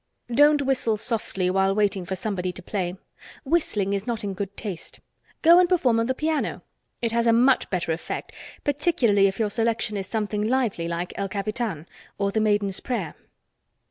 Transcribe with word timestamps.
Don't 0.33 0.63
whistle 0.63 0.97
softly 0.97 1.51
while 1.51 1.75
waiting 1.75 2.05
for 2.05 2.15
somebody 2.15 2.51
to 2.53 2.63
play. 2.63 2.95
Whistling 3.45 3.93
is 3.93 4.07
not 4.07 4.23
in 4.23 4.33
good 4.33 4.57
taste. 4.57 4.99
Go 5.43 5.59
and 5.59 5.69
perform 5.69 5.99
on 5.99 6.07
the 6.07 6.15
piano. 6.15 6.63
It 7.03 7.11
has 7.11 7.27
a 7.27 7.31
much 7.31 7.69
better 7.69 7.91
effect, 7.91 8.33
particularly 8.63 9.27
if 9.27 9.37
your 9.37 9.51
selection 9.51 9.97
is 9.97 10.07
something 10.07 10.41
lively, 10.43 10.87
like 10.87 11.13
"El 11.17 11.29
Capitan" 11.29 11.85
or 12.17 12.31
"The 12.31 12.41
Maiden's 12.41 12.79
Prayer." 12.79 13.13